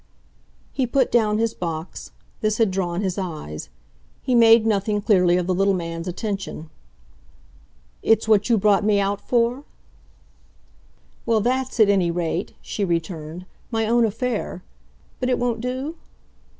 He 0.73 0.87
put 0.87 1.11
down 1.11 1.37
his 1.37 1.53
box 1.53 2.09
this 2.39 2.57
had 2.57 2.71
drawn 2.71 3.01
his 3.01 3.19
eyes. 3.19 3.69
He 4.23 4.33
made 4.33 4.65
nothing, 4.65 4.99
clearly, 4.99 5.37
of 5.37 5.45
the 5.45 5.53
little 5.53 5.75
man's 5.75 6.07
attention. 6.07 6.71
"It's 8.01 8.27
what 8.27 8.49
you 8.49 8.57
brought 8.57 8.83
me 8.83 8.99
out 8.99 9.21
for?" 9.21 9.63
"Well, 11.27 11.39
that's, 11.39 11.79
at 11.79 11.87
any 11.87 12.09
rate," 12.09 12.53
she 12.63 12.83
returned, 12.83 13.45
"my 13.69 13.85
own 13.85 14.03
affair. 14.03 14.63
But 15.19 15.29
it 15.29 15.37
won't 15.37 15.61
do?" 15.61 15.93